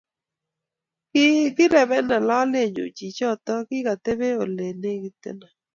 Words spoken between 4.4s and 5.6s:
ole legiteno.